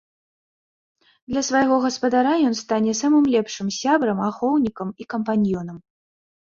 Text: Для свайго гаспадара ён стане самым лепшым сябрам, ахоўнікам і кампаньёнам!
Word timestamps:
Для 1.33 1.43
свайго 1.49 1.75
гаспадара 1.85 2.33
ён 2.47 2.53
стане 2.63 2.97
самым 3.03 3.23
лепшым 3.37 3.73
сябрам, 3.79 4.27
ахоўнікам 4.33 4.87
і 5.03 5.13
кампаньёнам! 5.17 5.77